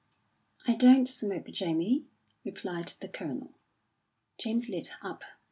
[0.67, 2.05] "I don't smoke, Jamie,"
[2.43, 3.53] replied the Colonel.
[4.39, 5.23] James lit up.